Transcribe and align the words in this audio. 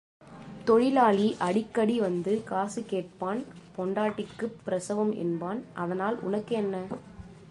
தொழிலாளி 0.65 1.35
அடிக்கடி 1.39 1.99
வந்து 1.99 2.43
காசு 2.43 2.85
கேட்பான் 2.85 3.41
பெண்டாட்டிக்குப் 3.77 4.57
பிரசவம் 4.63 5.13
என்பான் 5.15 5.65
அதனால் 5.73 6.19
உனக்கு 6.19 6.55
என்ன? 6.55 6.75